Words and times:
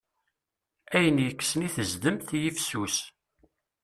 Ayen 0.97 1.17
yekksen 1.25 1.65
i 1.67 1.69
tezdemt, 1.75 2.27
yifsus. 2.43 2.97